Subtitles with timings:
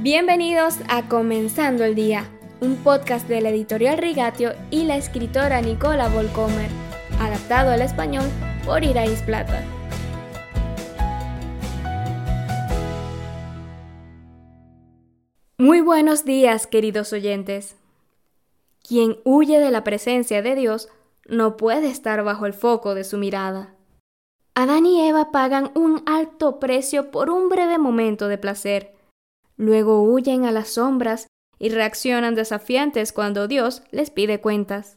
[0.00, 2.28] Bienvenidos a Comenzando el Día,
[2.60, 6.68] un podcast de la editorial Rigatio y la escritora Nicola Volcomer,
[7.18, 8.26] adaptado al español
[8.66, 9.64] por Irais Plata.
[15.56, 17.76] Muy buenos días, queridos oyentes.
[18.86, 20.90] Quien huye de la presencia de Dios
[21.26, 23.74] no puede estar bajo el foco de su mirada.
[24.54, 28.95] Adán y Eva pagan un alto precio por un breve momento de placer
[29.56, 34.96] Luego huyen a las sombras y reaccionan desafiantes cuando Dios les pide cuentas.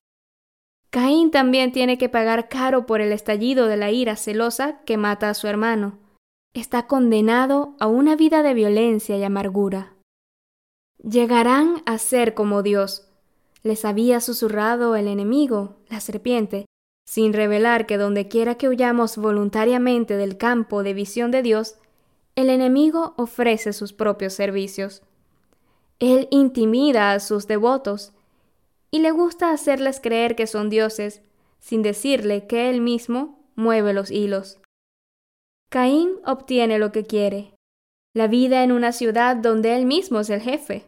[0.89, 5.29] Caín también tiene que pagar caro por el estallido de la ira celosa que mata
[5.29, 5.99] a su hermano.
[6.53, 9.93] Está condenado a una vida de violencia y amargura.
[10.97, 13.07] Llegarán a ser como Dios.
[13.61, 16.65] Les había susurrado el enemigo, la serpiente,
[17.05, 21.78] sin revelar que donde quiera que huyamos voluntariamente del campo de visión de Dios,
[22.39, 25.01] el enemigo ofrece sus propios servicios.
[25.99, 28.13] Él intimida a sus devotos
[28.91, 31.21] y le gusta hacerles creer que son dioses,
[31.59, 34.59] sin decirle que él mismo mueve los hilos.
[35.69, 37.53] Caín obtiene lo que quiere,
[38.13, 40.85] la vida en una ciudad donde él mismo es el jefe.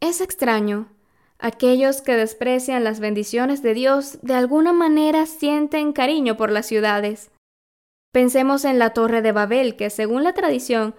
[0.00, 0.88] Es extraño,
[1.38, 7.30] aquellos que desprecian las bendiciones de Dios de alguna manera sienten cariño por las ciudades.
[8.12, 10.94] Pensemos en la Torre de Babel, que según la tradición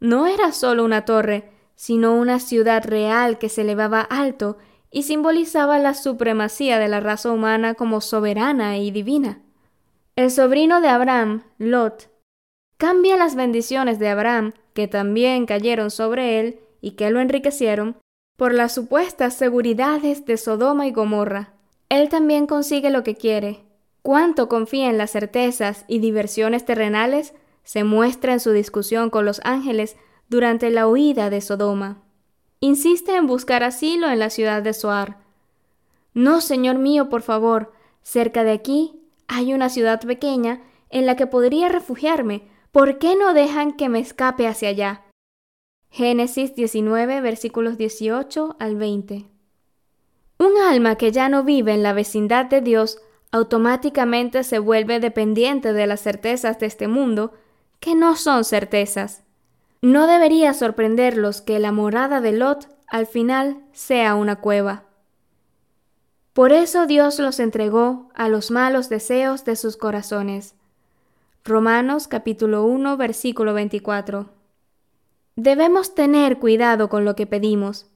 [0.00, 4.58] no era solo una torre, sino una ciudad real que se elevaba alto
[4.90, 9.40] y simbolizaba la supremacía de la raza humana como soberana y divina.
[10.14, 12.10] El sobrino de Abraham, Lot,
[12.76, 17.96] cambia las bendiciones de Abraham, que también cayeron sobre él y que lo enriquecieron,
[18.36, 21.54] por las supuestas seguridades de Sodoma y Gomorra.
[21.88, 23.63] Él también consigue lo que quiere,
[24.04, 29.40] cuánto confía en las certezas y diversiones terrenales se muestra en su discusión con los
[29.44, 29.96] ángeles
[30.28, 32.02] durante la huida de Sodoma.
[32.60, 35.16] Insiste en buscar asilo en la ciudad de Soar.
[36.12, 41.26] No, Señor mío, por favor, cerca de aquí hay una ciudad pequeña en la que
[41.26, 42.46] podría refugiarme.
[42.72, 45.04] ¿Por qué no dejan que me escape hacia allá?
[45.88, 49.24] Génesis 19, versículos 18 al 20.
[50.40, 52.98] Un alma que ya no vive en la vecindad de Dios
[53.34, 57.32] automáticamente se vuelve dependiente de las certezas de este mundo,
[57.80, 59.24] que no son certezas.
[59.82, 64.84] No debería sorprenderlos que la morada de Lot al final sea una cueva.
[66.32, 70.54] Por eso Dios los entregó a los malos deseos de sus corazones.
[71.44, 74.30] Romanos capítulo 1 versículo 24.
[75.34, 77.90] Debemos tener cuidado con lo que pedimos.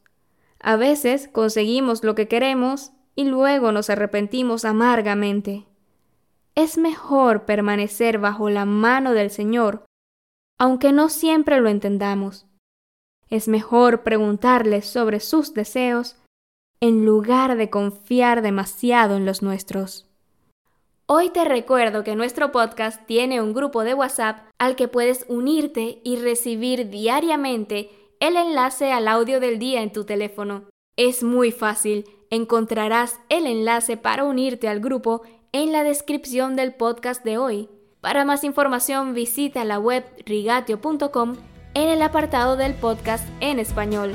[0.58, 5.66] A veces conseguimos lo que queremos y luego nos arrepentimos amargamente.
[6.54, 9.84] Es mejor permanecer bajo la mano del Señor,
[10.56, 12.46] aunque no siempre lo entendamos.
[13.28, 16.14] Es mejor preguntarle sobre sus deseos
[16.80, 20.06] en lugar de confiar demasiado en los nuestros.
[21.06, 26.00] Hoy te recuerdo que nuestro podcast tiene un grupo de WhatsApp al que puedes unirte
[26.04, 27.90] y recibir diariamente
[28.20, 30.68] el enlace al audio del día en tu teléfono.
[30.96, 35.22] Es muy fácil encontrarás el enlace para unirte al grupo
[35.52, 37.68] en la descripción del podcast de hoy.
[38.00, 41.36] Para más información visita la web rigatio.com
[41.74, 44.12] en el apartado del podcast en español.